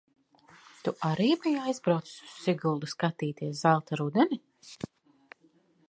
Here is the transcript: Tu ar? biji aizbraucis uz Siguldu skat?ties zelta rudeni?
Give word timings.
Tu 0.87 0.93
ar? 1.09 1.19
biji 1.43 1.59
aizbraucis 1.65 2.15
uz 2.29 2.39
Siguldu 2.47 2.91
skat?ties 2.95 3.61
zelta 3.67 4.01
rudeni? 4.01 4.45